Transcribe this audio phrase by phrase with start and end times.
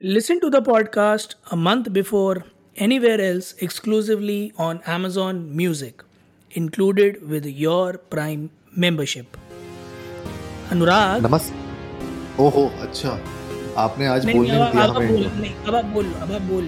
[0.00, 2.44] Listen to the podcast a month before
[2.76, 6.02] anywhere else exclusively on Amazon Music,
[6.50, 9.36] included with your Prime membership.
[10.72, 11.50] अनुराग नमस
[12.40, 13.10] ओहो अच्छा।
[13.78, 16.64] आपने आज बोलने नहीं दिया हमें। नहीं अब आप बोल अब आप बोल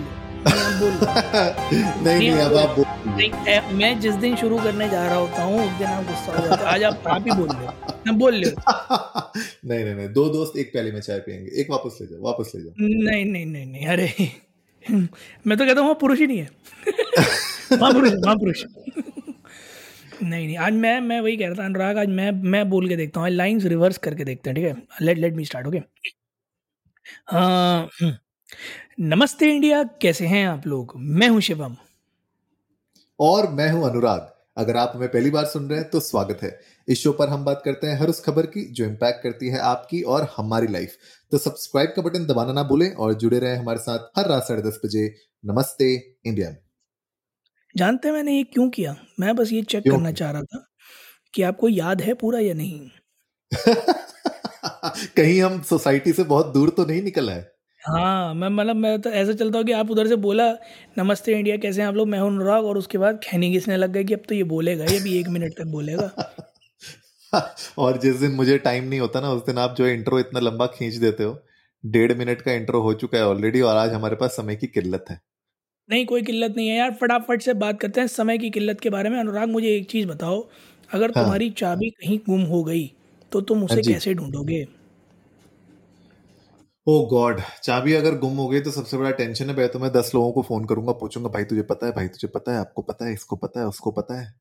[0.46, 5.78] नहीं नहीं अब आप बोल मैं जिस दिन शुरू करने जा रहा होता हूँ उस
[5.78, 7.72] दिन आप गुस्सा हो जाते आज आप आप ही बोल लो
[8.06, 8.50] ना बोल लो
[9.64, 12.52] नहीं नहीं नहीं दो दोस्त एक प्याली में चाय पियेंगे। एक वापस ले जाओ वापस
[12.54, 14.08] ले जाओ। नहीं नहीं नहीं नहीं अरे
[15.46, 16.48] मैं तो कहता हूँ वहाँ पुरुष ही नहीं है।
[17.72, 18.64] वहाँ पुरुष वहाँ पुरुष।
[20.22, 22.96] नहीं नहीं आज मैं मैं वही कह रहा था अनुराग आज मैं मैं बोल के
[22.96, 24.82] देखता हूँ लाइंस रिवर्स करके देखते हैं ठीक है?
[25.02, 25.80] Let let me start okay
[29.00, 30.92] नमस्ते इंडिया कैसे हैं आप लोग?
[30.96, 31.76] मैं हूँ शिवम।
[33.20, 36.60] और मैं हूँ अनुराग। अगर आप हमें पहली बार सुन रहे हैं तो स्वागत है।
[36.88, 39.58] इस शो पर हम बात करते हैं हर उस खबर की जो इम्पैक्ट करती है
[39.58, 40.96] आपकी और हमारी लाइफ
[41.32, 44.62] तो सब्सक्राइब का बटन दबाना ना भूलें और जुड़े रहें हमारे साथ हर रात साढ़े
[44.62, 45.94] दस बजे। नमस्ते
[46.26, 46.58] इंडिया में।
[47.76, 48.96] जानते हैं मैंने ये क्यों किया?
[49.20, 50.66] मैं बस ये चेक करना चाह रहा था
[51.34, 52.90] कि आपको याद है पूरा या नहीं।
[55.16, 57.46] कहीं हम सोसाइटी से बहुत दूर तो नहीं निकल आए।
[57.86, 60.44] हाँ मैं मतलब मैं तो ऐसा चलता हूँ कि आप उधर से बोला
[60.98, 62.08] नमस्ते इंडिया कैसे हैं आप लोग?
[62.08, 64.84] मैं हूँ अनुराग और उसके बाद खैनी घिसने लग गए कि अब तो ये बोलेगा
[64.86, 66.10] ये भी एक मिनट तक बोलेगा।
[67.78, 70.66] और जिस दिन मुझे टाइम नहीं होता ना उस दिन आप जो इंट्रो इतना लंबा
[70.68, 71.38] खींच देते हो
[71.84, 75.04] डेढ़ मिनट का इंट्रो हो चुका है ऑलरेडी और आज हमारे पास समय की किल्लत
[75.10, 75.20] है।
[75.88, 78.90] नहीं कोई किल्लत नहीं है यार फटाफट से बात करते हैं समय की किल्लत के
[78.90, 80.40] बारे में। अनुराग मुझे एक चीज़ बताओ
[80.90, 82.86] अगर हाँ। तुम्हारी चाबी कहीं गुम हो गई
[83.32, 84.64] तो तुम हाँ उसे जी। कैसे ढूंढोगे?
[86.86, 89.90] ओ गॉड चाबी अगर गुम हो गई तो सबसे बड़ा टेंशन है भाई तो मैं
[89.92, 92.82] दस लोगों को फ़ोन करूँगा पूछूँगा भाई तुझे पता है भाई तुझे पता है आपको
[92.82, 94.34] पता है इसको पता है उसको पता है?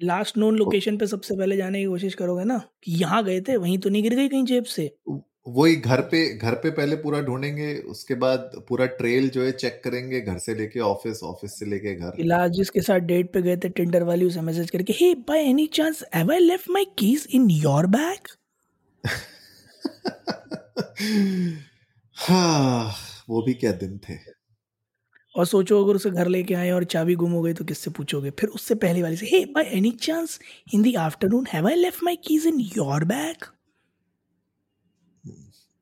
[0.00, 3.56] लास्ट नोन लोकेशन पे सबसे पहले जाने की कोशिश करोगे ना कि यहाँ गए थे
[3.56, 4.94] वहीं तो नहीं गिर गई कहीं जेब से?
[5.48, 9.80] वही घर पे घर पे पहले पूरा ढूंढेंगे उसके बाद पूरा ट्रेल जो है चेक
[9.84, 13.56] करेंगे घर से लेके ऑफ़िस ऑफ़िस से लेके घर। इलाज जिसके साथ डेट पे गए
[13.56, 17.50] थे टिंडर वाली उसे मैसेज करके hey by any chance ever left my keys in
[17.50, 18.36] your bag
[22.22, 22.94] हाँ
[23.28, 24.16] वो भी क्या दिन थे।
[25.34, 28.30] और सोचो अगर उसे घर लेके आए और चाबी गुम हो गई तो किससे पूछोगे?
[28.30, 30.38] फिर उससे पहले वाली से hey by any chance
[30.74, 33.46] in the afternoon have I left my keys in your bag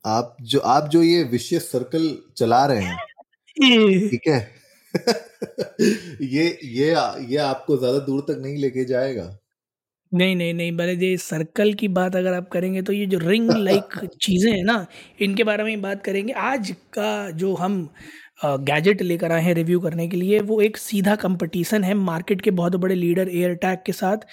[0.05, 2.07] आप जो आप जो ये विशेष सर्कल
[2.37, 3.03] चला रहे हैं
[4.09, 4.39] ठीक है?
[6.23, 6.87] ये ये
[7.25, 9.23] ये आपको ज़्यादा दूर तक नहीं लेके जाएगा।
[10.11, 13.51] नहीं नहीं नहीं भले ये सर्कल की बात अगर आप करेंगे तो ये जो रिंग
[13.57, 14.85] लाइक चीज़ें हैं ना
[15.21, 17.77] इनके बारे में ही बात करेंगे। आज का जो हम
[18.45, 22.51] गैजेट लेकर आए हैं रिव्यू करने के लिए वो एक सीधा कंपटीशन है मार्केट के
[22.51, 24.25] बहुत बड़े लीडर एयर टैग के साथ।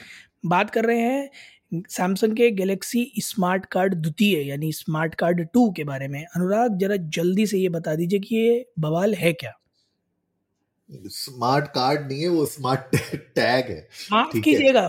[0.47, 5.85] बात कर रहे हैं सैमसंग के गैलेक्सी स्मार्ट कार्ड द्वितीय यानी स्मार्ट कार्ड टू के
[5.85, 9.53] बारे में। अनुराग जरा जल्दी से ये बता दीजिए कि ये बवाल है क्या?
[10.91, 12.97] स्मार्ट कार्ड नहीं है वो स्मार्ट
[13.35, 14.83] टैग है। माफ़ कीजिएगा।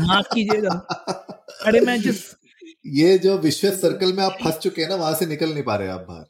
[0.00, 0.70] माफ़ कीजिएगा।
[1.66, 2.24] अरे मैं जिस
[2.86, 5.76] ये जो विश्व सर्कल में आप फंस चुके हैं ना वहाँ से निकल नहीं पा
[5.76, 6.24] रहे आप बाहर।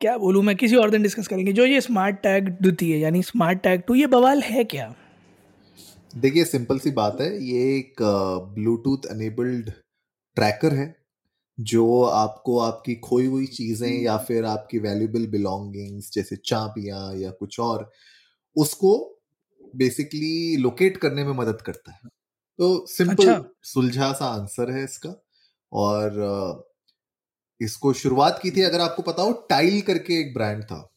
[0.00, 3.58] क्या बोलूँ मैं किसी और दिन डिस्कस करेंगे। जो ये स्मार्ट टैग द्वितीय यानी स्मार्ट
[3.58, 4.94] टैग टू ये बवाल है क्या?
[6.16, 8.02] देखिए सिंपल सी बात है ये एक
[8.54, 9.70] ब्लूटूथ एनेबल्ड
[10.36, 10.99] ट्रैकर है।
[11.60, 17.60] जो आपको आपकी खोई हुई चीज़ें या फिर आपकी वैल्यूबल बिलोंगिंग्स जैसे चाबियाँ या कुछ
[17.60, 17.90] और
[18.56, 18.94] उसको
[19.74, 22.08] बेसिकली लोकेट करने में मदद करता है।
[22.58, 25.14] तो सिंपल अच्छा। सुलझा सा आंसर है इसका।
[25.72, 26.64] और
[27.60, 30.90] इसको शुरुआत की थी अगर आपको पता हो टाइल करके एक ब्रांड था।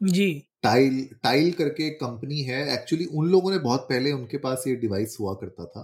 [0.00, 4.64] जी। टाइल टाइल करके एक कंपनी है। एक्चुअली उन लोगों ने बहुत पहले उनके पास
[4.66, 5.82] ये डिवाइस हुआ करता था।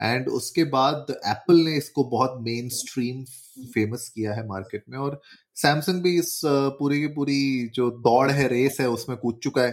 [0.00, 3.24] एंड उसके बाद एप्पल ने इसको बहुत मेन स्ट्रीम
[3.74, 5.20] फ़ेमस किया है मार्केट में और
[5.56, 9.72] सैमसंग भी इस पूरी की पूरी जो दौड़ है रेस है उसमें कूद चुका है।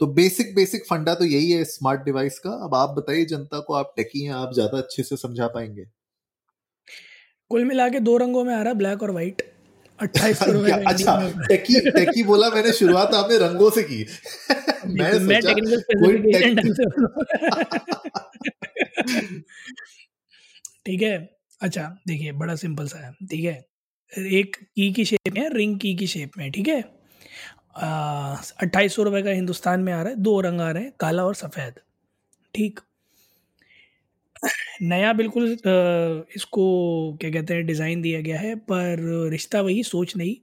[0.00, 3.74] तो बेसिक बेसिक फंडा तो यही है स्मार्ट डिवाइस का। अब आप बताइए जनता को
[3.74, 5.84] आप टेकी हैं आप ज़्यादा अच्छे से समझा पाएँगे।
[7.50, 9.42] कुल मिला के दो रंगों में आ रहा ब्लैक और व्हाइट
[9.98, 10.42] अट्ठाईस
[10.86, 11.16] अच्छा
[11.48, 14.04] टेकी टेकी बोला मैंने शुरुआत आपने रंगों से की।
[14.88, 15.82] मैं मैं टेक्निकल
[20.86, 21.16] ठीक है?
[21.60, 23.64] अच्छा देखिए, बड़ा सिंपल सा है, ठीक है?
[24.12, 26.80] एक की की शेप में रिंग की की शेप में, ठीक है?
[28.62, 31.24] अट्ठाईस सौ रुपये का हिंदुस्तान में आ रहा है, दो रंग आ रहे हैं, काला
[31.24, 31.80] और सफ़ेद,
[32.54, 32.80] ठीक?
[34.82, 35.44] नया बिल्कुल
[36.36, 36.62] इसको
[37.20, 40.34] क्या कहते हैं डिज़ाइन दिया गया है, पर रिश्ता वही, सोच नहीं।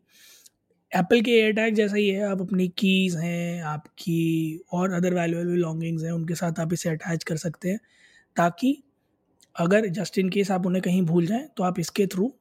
[0.92, 5.52] एप्पल के एयर टैग जैसा ही है, आप अपनी कीज़ हैं, आपकी और अदर वैल्यूएबल
[5.52, 7.80] बिलोंगिंग्स हैं, उनके साथ आप इसे अटैच कर सकते हैं।
[8.36, 8.78] ताकि
[9.56, 12.32] अगर जस्ट इन केस आप उन्हें कहीं भूल जाएँ तो आप इसके थ्रू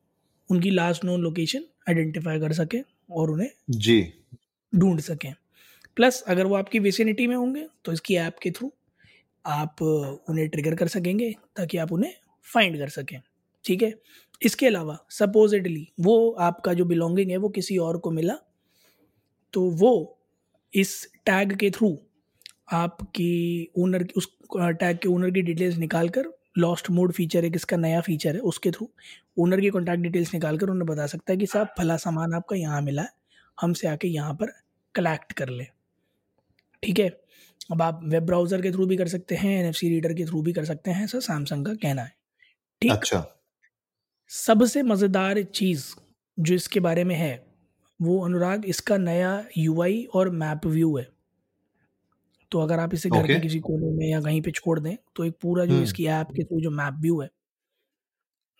[0.50, 4.00] उनकी लास्ट नोन लोकेशन आइडेंटिफाई कर सकें और उन्हें जी।
[4.72, 5.32] ढूंढ सकें।
[5.96, 8.72] प्लस अगर वो आपकी विसिनिटी में होंगे तो इसकी ऐप के थ्रू
[9.44, 12.12] आप उन्हें ट्रिगर कर सकेंगे ताकि आप उन्हें
[12.46, 13.20] फाइंड कर सकें।
[13.64, 13.92] ठीक है?
[14.42, 18.34] इसके अलावा सपोजिटली वो आपका जो बिलोंगिंग है वो किसी और को मिला
[19.52, 19.92] तो वो
[20.74, 20.92] इस
[21.26, 21.96] टैग के थ्रू
[22.68, 26.26] आपकी ओनर उस टैग के ओनर की डिटेल्स निकाल कर
[26.58, 28.88] लॉस्ट मोड फीचर एक इसका नया फीचर है उसके थ्रू
[29.38, 32.56] ओनर की कॉन्टैक्ट डिटेल्स निकाल कर उन्हें बता सकता है कि साहब फला सामान आपका
[32.56, 33.10] यहाँ मिला है
[33.58, 34.52] हमसे आके यहाँ पर
[34.94, 35.64] कलेक्ट कर ले।
[36.82, 37.08] ठीक है?
[37.72, 40.52] अब आप वेब ब्राउज़र के थ्रू भी कर सकते हैं एनएफसी रीडर के थ्रू भी
[40.52, 42.14] कर सकते हैं ऐसा सैमसंग का कहना है।
[42.82, 42.92] ठीक?
[42.92, 43.24] अच्छा।
[44.30, 45.84] सबसे मज़ेदार चीज़
[46.38, 47.32] जो इसके बारे में है
[48.00, 51.06] वो अनुराग इसका नया यूआई और मैप व्यू है।
[52.52, 55.24] तो अगर आप इसे घर के किसी कोने में या कहीं पे छोड़ दें तो
[55.24, 57.30] एक पूरा जो इसकी ऐप के थ्रू जो मैप व्यू है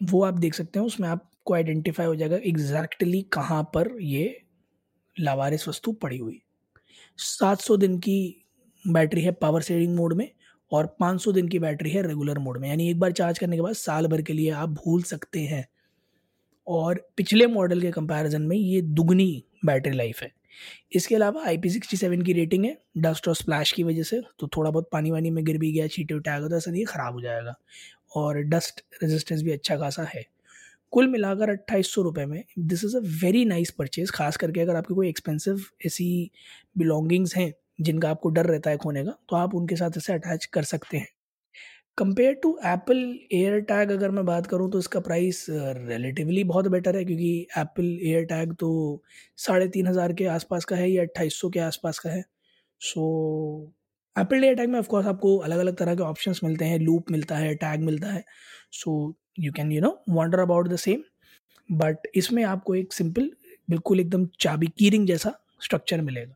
[0.00, 4.43] वो आप देख सकते हैं उसमें आपको आइडेंटिफाई हो जाएगा एग्जैक्टली कहाँ पर ये
[5.20, 6.43] लावारिस वस्तु पड़ी हुई।
[7.19, 8.44] 700 दिन की
[8.87, 10.31] बैटरी है पावर सेविंग मोड में
[10.73, 13.62] और 500 दिन की बैटरी है रेगुलर मोड में। यानी एक बार चार्ज करने के
[13.62, 15.69] बाद साल भर के लिए आप भूल सकते हैं।
[16.67, 20.32] और पिछले मॉडल के कंपैरिजन में ये दुगनी बैटरी लाइफ है।
[20.93, 24.21] इसके अलावा आई पी सिक्सटी सेवन की रेटिंग है डस्ट और स्प्लैश की वजह से
[24.41, 26.85] तो थोड़ा बहुत पानी वानी में गिर भी गया छीटे उठा गया तो ऐसा नहीं
[26.87, 27.55] ख़राब हो जाएगा।
[28.17, 30.25] और डस्ट रेजिस्टेंस भी अच्छा खासा है।
[30.93, 34.77] कुल मिलाकर अट्ठाईस सौ रुपये में this is a very nice purchase खास करके अगर
[34.77, 36.31] आपकी कोई एक्सपेंसिव ऐसी
[36.79, 40.47] बिलोंगिंग्स हैं, जिनका आपको डर रहता है खोने का तो आप उनके साथ इसे अटैच
[40.49, 41.09] कर सकते हैं।
[41.99, 42.99] Compare to Apple
[43.33, 47.85] air tag अगर मैं बात करूँ तो इसका प्राइस रिलेटिवली बहुत बेटर है, क्योंकि एप्पल
[48.03, 48.71] एयर टैग तो
[49.39, 52.23] साढ़े तीन हज़ार के आसपास का है या अट्ठाईस सौ के आसपास का है।
[52.81, 53.03] सो
[54.17, 57.37] एप्पल एयर टैग में ऑफकोर्स आपको अलग अलग तरह के ऑप्शन मिलते हैं लूप मिलता
[57.37, 58.25] है टैग मिलता है।
[58.73, 58.93] So
[59.39, 61.03] you can you know wonder about the same
[61.71, 63.31] but इसमें आपको एक सिंपल
[63.69, 66.35] बिल्कुल एकदम चाबी कीरिंग जैसा स्ट्रक्चर मिलेगा।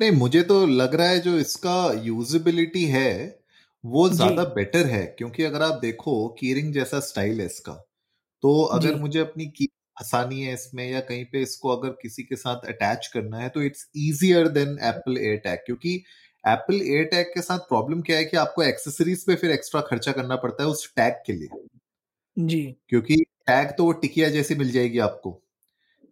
[0.00, 3.39] नहीं, मुझे तो लग रहा है जो इसका यूजेबिलिटी है
[3.84, 7.72] वो ज़्यादा बेटर है क्योंकि अगर आप देखो कीरिंग जैसा स्टाइल है इसका
[8.42, 9.66] तो अगर मुझे अपनी की
[9.96, 13.62] फंसानी है इसमें या कहीं पे इसको अगर किसी के साथ अटैच करना है तो
[13.62, 15.94] it's easier than Apple air tag क्योंकि
[16.44, 20.12] एप्पल एयर टैग के साथ प्रॉब्लम क्या है कि आपको एक्सेसरीज पे फिर एक्स्ट्रा खर्चा
[20.12, 21.48] करना पड़ता है उस टैग के लिए।
[22.36, 23.16] जी। क्योंकि
[23.46, 25.40] टैग तो वो टिकिया जैसी मिल जाएगी आपको।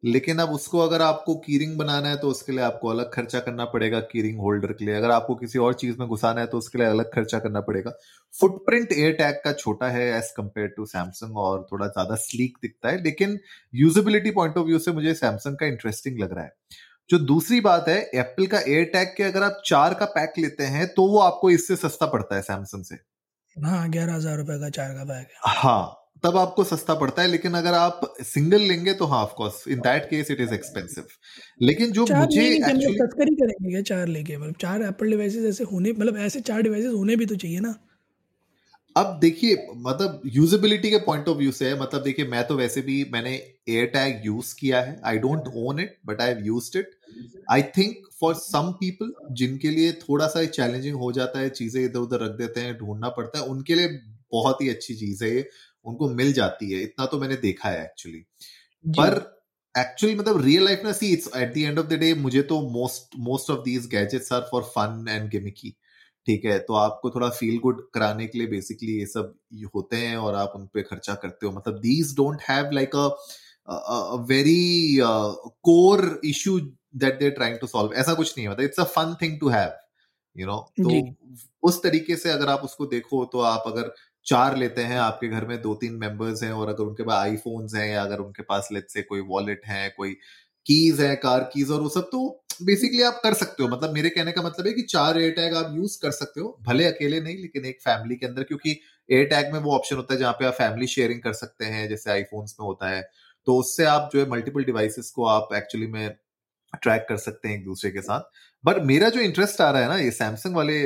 [0.03, 3.65] लेकिन अब उसको अगर आपको कीरिंग बनाना है तो उसके लिए आपको अलग खर्चा करना
[3.67, 6.79] पड़ेगा कीरिंग होल्डर के लिए। अगर आपको किसी और चीज़ में घुसाना है तो उसके
[6.79, 7.93] लिए अलग खर्चा करना पड़ेगा।
[8.35, 12.89] फुटप्रिंट एयर टैग का छोटा है एज कंपेयर टू सैमसंग और थोड़ा ज़्यादा स्लीक दिखता
[12.89, 13.39] है लेकिन
[13.75, 16.53] यूजेबिलिटी पॉइंट ऑफ़ व्यू से मुझे सैमसंग का इंटरेस्टिंग लग रहा है।
[17.11, 20.65] जो दूसरी बात है एप्पल का एयर टैग के अगर आप चार का पैक लेते
[20.67, 22.99] हैं तो वो आपको इससे सस्ता पड़ता है सैमसंग से।
[23.56, 27.55] हाँ ग्यारह हज़ार रुपए का चार का पैक हाँ तब आपको सस्ता पड़ता है लेकिन
[27.55, 31.05] अगर आप सिंगल लेंगे तो हाँ of course in that case it is expensive
[31.62, 36.17] लेकिन जो मुझे एक्चुअली तस्करी करेंगे चार लेके मतलब चार एप्पल डिवाइसेस ऐसे होने मतलब
[36.26, 37.75] ऐसे चार डिवाइसेस होने भी तो चाहिए ना।
[38.97, 42.81] अब देखिए मतलब यूजेबिलिटी के पॉइंट ऑफ़ व्यू से है मतलब देखिए मैं तो वैसे
[42.82, 43.35] भी मैंने
[43.69, 46.91] एयर टैग यूज़ किया है। I don't own it but I have used it
[47.53, 51.99] I think for some people जिनके लिए थोड़ा सा चैलेंजिंग हो जाता है चीज़ें इधर
[52.00, 53.88] उधर रख देते हैं ढूंढना पड़ता है उनके लिए
[54.32, 55.49] बहुत ही अच्छी चीज़ है ये।
[55.88, 58.20] उनको मिल जाती है। इतना तो मैंने देखा है एक्चुअली
[58.85, 59.17] पर
[59.75, 62.61] एक्चुअली मतलब रियल लाइफ ना see it's at the end of the day मुझे तो
[62.71, 65.75] most most of these gadgets are for fun and gimmicky
[66.26, 66.59] ठीक है?
[66.59, 69.35] तो आपको थोड़ा फील गुड कराने के लिए बेसिकली ये सब
[69.75, 74.16] होते हैं और आप उन पे खर्चा करते हो। मतलब these don't have like a
[74.28, 74.99] very
[75.64, 76.59] core issue
[76.97, 79.49] that they trying to solve ऐसा कुछ नहीं है मतलब it's a fun thing to
[79.49, 79.73] have
[80.37, 81.16] you know तो
[81.62, 83.92] उस तरीके से अगर आप उसको देखो तो आप अगर
[84.28, 87.75] चार लेते हैं, आपके घर में दो तीन मेंबर्स हैं और अगर उनके पास आईफोन्स
[87.75, 90.12] हैं या अगर उनके पास लेट से कोई वॉलेट है, कोई
[90.66, 92.28] कीज है कार कीज और वो सब तो
[92.62, 95.54] बेसिकली आप कर सकते हो। मतलब मेरे कहने का मतलब है कि चार एयर टैग
[95.54, 98.70] आप यूज़ कर सकते हो, भले अकेले नहीं, लेकिन एक फैमिली के अंदर, क्योंकि
[99.08, 101.88] एयर टैग में वो ऑप्शन होता है जहाँ पे आप फैमिली शेयरिंग कर सकते हैं,
[101.88, 103.02] जैसे आईफोन्स में होता है।
[103.47, 106.16] तो उससे आप जो है मल्टीपल डिवाइसेस को आप एक्चुअली में
[106.75, 108.21] ट्रैक कर सकते हैं एक दूसरे के साथ।
[108.65, 110.85] बट मेरा जो इंटरेस्ट आ रहा है ना ये सैमसंग वाले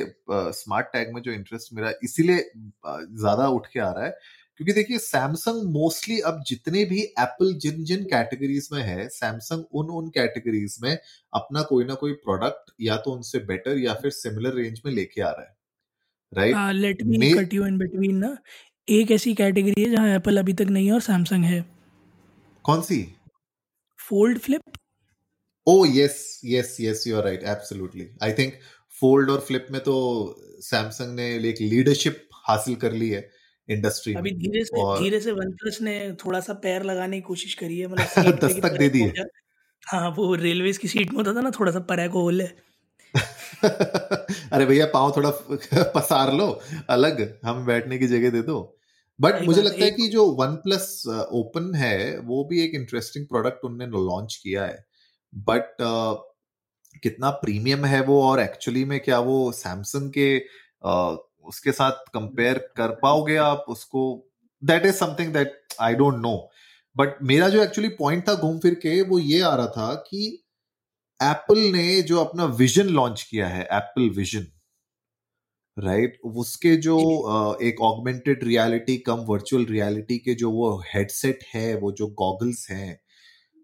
[0.54, 2.50] स्मार्ट टैग में जो इंटरेस्ट मेरा इसीलिए
[2.86, 4.10] ज़्यादा उठ के आ रहा है।
[4.56, 9.90] क्योंकि देखिए सैमसंग मोस्टली अब जितने भी एप्पल जिन जिन कैटेगरीज में है सैमसंग उन
[9.92, 10.96] उन कैटेगरीज में
[11.32, 15.22] अपना कोई ना कोई प्रोडक्ट या तो उनसे बेटर या फिर सिमिलर रेंज में लेके
[15.22, 15.56] आ रहा है।
[16.32, 18.36] Right let me cut you in between ना।
[18.88, 21.64] एक ऐसी कैटेगरी है जहाँ एप्पल अभी तक नहीं है और सैमसंग है।
[22.64, 23.02] कौन सी?
[23.98, 24.62] Fold flip
[25.66, 28.54] oh yes yes yes you are right absolutely I think
[29.00, 29.94] fold और फ्लिप में तो
[30.60, 33.28] सैमसंग ने एक लीडरशिप हासिल कर ली है
[33.68, 35.92] इंडस्ट्री अभी में। धीरे से और धीरे से वन प्लस ने
[36.24, 39.24] थोड़ा सा पैर लगाने की कोशिश करी है मतलब दस्तक दे दी है।
[39.82, 42.44] हाँ वो रेलवे की सीट में होता था ना थोड़ा सा परे को होले
[44.52, 45.30] अरे भैया पाँव थोड़ा
[45.96, 46.46] पसार लो
[46.90, 48.58] अलग हम बैठने की जगह दे दो।
[49.20, 51.02] बट मुझे लगता है कि जो वन प्लस
[51.32, 54.84] ओपन है वो भी एक इंटरेस्टिंग प्रोडक्ट उनने लॉन्च किया है।
[55.34, 55.76] बट
[57.02, 60.38] कितना प्रीमियम है वो और एक्चुअली में क्या वो सैमसंग के
[60.86, 64.28] uh, उसके साथ कंपेयर कर पाओगे आप उसको?
[64.64, 66.50] That is something that I don't know
[66.96, 70.44] but मेरा जो एक्चुअली पॉइंट था घूम फिर के वो ये आ रहा था कि
[71.22, 74.46] एप्पल ने जो अपना विजन लॉन्च किया है एप्पल विजन
[75.78, 76.98] राइट उसके जो
[77.62, 83.01] एक augmented reality cum virtual reality के जो वो हेडसेट है वो जो गॉगल्स हैं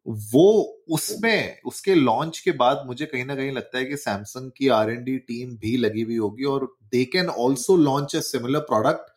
[0.09, 0.45] वो
[0.91, 4.91] उसमें उसके लॉन्च के बाद मुझे कहीं ना कहीं लगता है कि सैमसंग की आर
[4.91, 9.11] एन डी टीम भी लगी हुई होगी और they can also launch a similar product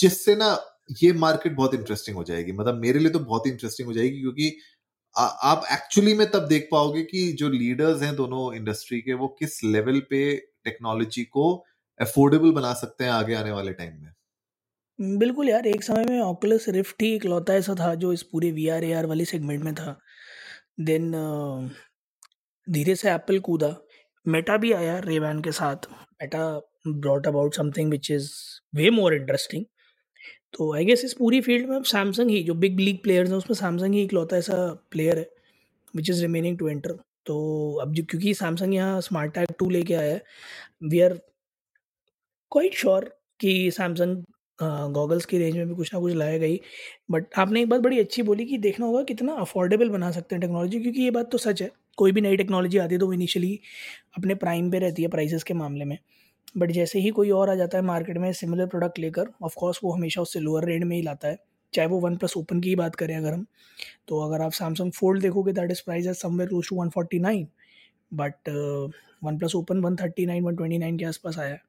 [0.00, 0.48] जिससे ना
[1.02, 4.20] ये मार्केट बहुत इंटरेस्टिंग हो जाएगी। मतलब मेरे लिए तो बहुत ही इंटरेस्टिंग हो जाएगी
[4.20, 4.56] क्योंकि
[5.16, 9.28] आ, आप एक्चुअली में तब देख पाओगे कि जो लीडर्स हैं दोनों इंडस्ट्री के वो
[9.38, 11.52] किस लेवल पे टेक्नोलॉजी को
[12.00, 14.12] अफोर्डेबल बना सकते हैं आगे आने वाले टाइम में।
[14.98, 18.66] बिल्कुल यार एक समय में ऑकुलस रिफ्ट ही इकलौता ऐसा था जो इस पूरे वी
[18.68, 19.98] ए आर वाले सेगमेंट में था।
[20.78, 21.10] देन
[22.66, 23.74] धीरे से एप्पल कूदा।
[24.26, 26.42] मेटा भी आया रेवैन के साथ। Meta
[26.88, 28.30] brought about something which is
[28.76, 29.64] way more interesting
[30.54, 33.36] तो आई गेस इस पूरी फ़ील्ड में अब सैमसंग ही, जो बिग लीग प्लेयर्स हैं,
[33.36, 34.56] उसमें सैमसंग ही इकलौता ऐसा
[34.90, 35.28] प्लेयर है
[35.94, 36.92] which is remaining to enter
[37.26, 37.36] तो
[37.82, 40.22] अब जो क्योंकि सैमसंग यहाँ स्मार्ट टैग टू लेके आया है
[40.90, 41.14] वी आर
[42.52, 43.04] क्वाइट श्योर
[43.40, 44.24] कि सैमसंग
[44.62, 46.60] गॉगल्स की रेंज में भी कुछ ना कुछ लाएगा गई।
[47.10, 50.40] बट आपने एक बात बड़ी अच्छी बोली कि देखना होगा कितना अफोर्डेबल बना सकते हैं
[50.40, 53.12] टेक्नोलॉजी क्योंकि ये बात तो सच है। कोई भी नई टेक्नोलॉजी आती है तो वो
[53.12, 53.58] इनिशियली
[54.18, 55.98] अपने प्राइम पे रहती है प्राइसेस के मामले में।
[56.58, 59.92] बट जैसे ही कोई और आ जाता है मार्केट में सिमिलर प्रोडक्ट लेकर ऑफकोर्स वो
[59.92, 61.38] हमेशा उससे लोअर रेंज में ही लाता है।
[61.72, 63.46] चाहे वो वन प्लस ओपन की ही बात करें अगर हम
[64.08, 67.18] तो अगर आप सैमसंग फोल्ड देखोगे that is price as somewhere close to one forty
[67.18, 67.46] nine
[68.12, 68.48] but
[69.24, 71.60] one plus open one thirty nine one twenty nine के आसपास आया है।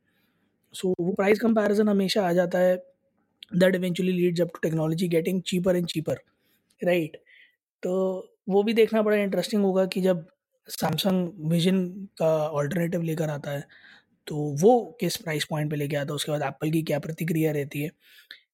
[0.73, 2.75] सो वो प्राइस कंपैरिजन हमेशा आ जाता है।
[3.55, 6.21] That eventually leads up to technology getting cheaper and cheaper
[6.81, 7.17] right
[7.83, 7.93] तो
[8.49, 10.25] वो भी देखना बड़ा इंटरेस्टिंग होगा कि जब
[10.67, 11.85] सैमसंग विजन
[12.19, 13.63] का ऑल्टरनेटिव लेकर आता है
[14.27, 17.51] तो वो किस प्राइस पॉइंट पे लेके आता है, उसके बाद एप्पल की क्या प्रतिक्रिया
[17.51, 17.91] रहती है।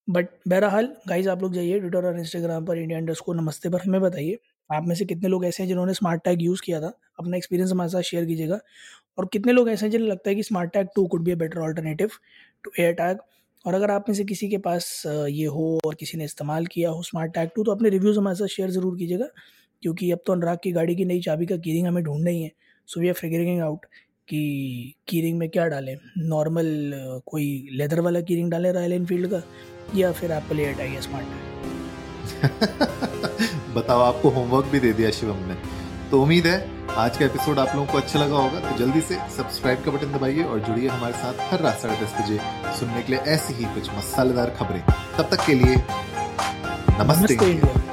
[0.08, 3.82] बट बहरहाल गाइज़ आप लोग जाइए ट्विटर और इंस्टाग्राम पर इंडिया इंडस्ट को नमस्ते पर
[3.82, 4.38] हमें बताइए।
[4.70, 6.92] आप में से कितने लोग ऐसे हैं जिन्होंने स्मार्ट टैग यूज़ किया था?
[7.20, 8.60] अपना एक्सपीरियंस हमारे साथ शेयर कीजिएगा।
[9.18, 11.36] और कितने लोग ऐसे हैं जिन्हें लगता है कि smart tag two could be a
[11.36, 12.10] better alternative
[12.64, 13.18] to air tag
[13.66, 16.90] और अगर आप में से किसी के पास ये हो और किसी ने इस्तेमाल किया
[16.90, 19.28] हो स्मार्ट टैग टू तो अपने रिव्यूज़ हमारे साथ शेयर ज़रूर कीजिएगा।
[19.84, 22.52] क्योंकि अब तो अनुराग की गाड़ी की नई चाबी का कीरिंग हमें ढूंढना ही है।
[22.88, 23.86] So we are figuring out
[24.28, 25.98] कि कीरिंग में क्या डालें?
[26.20, 29.42] नॉर्मल कोई लेदर वाला कीरिंग डालें रॉयल एनफील्ड का
[29.96, 31.26] या फिर एप्पल एयर टैग या स्मार्ट
[33.78, 35.56] बताओ आपको होमवर्क भी दे दिया शिवम ने।
[36.12, 36.58] तो उम्मीद है
[36.98, 40.14] आज का एपिसोड आप लोगों को अच्छा लगा होगा। तो जल्दी से सब्सक्राइब का बटन
[40.14, 42.40] दबाइए और जुड़िए हमारे साथ हर रात साढ़े दस बजे
[42.80, 44.82] सुनने के लिए ऐसी ही कुछ मसालेदार खबरें।
[45.18, 47.87] तब तक के लिए नमस्ते, नमस्ते